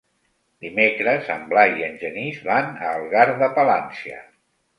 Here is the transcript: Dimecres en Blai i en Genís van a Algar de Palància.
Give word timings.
Dimecres 0.63 1.29
en 1.33 1.45
Blai 1.51 1.73
i 1.81 1.85
en 1.89 1.99
Genís 2.05 2.41
van 2.49 2.73
a 2.73 2.89
Algar 2.95 3.27
de 3.45 3.53
Palància. 3.61 4.19